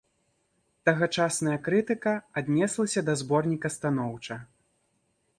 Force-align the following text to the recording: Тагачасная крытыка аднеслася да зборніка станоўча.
Тагачасная 0.89 1.57
крытыка 1.67 2.13
аднеслася 2.41 3.03
да 3.09 3.13
зборніка 3.21 3.67
станоўча. 3.75 4.39